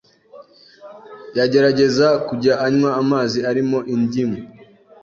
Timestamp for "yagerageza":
1.37-2.07